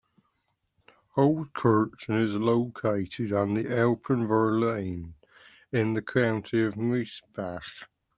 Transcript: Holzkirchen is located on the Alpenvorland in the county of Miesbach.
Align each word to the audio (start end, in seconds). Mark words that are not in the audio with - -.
Holzkirchen 1.15 2.23
is 2.23 2.33
located 2.33 3.31
on 3.31 3.53
the 3.53 3.65
Alpenvorland 3.65 5.13
in 5.71 5.93
the 5.93 6.01
county 6.01 6.63
of 6.63 6.73
Miesbach. 6.73 7.83